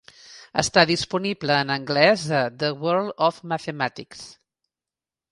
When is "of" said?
3.27-3.37